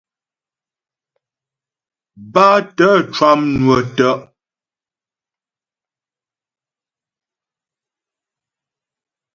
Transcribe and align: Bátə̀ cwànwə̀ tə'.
Bátə̀ 2.33 2.95
cwànwə̀ 3.13 3.81
tə'. 3.95 4.15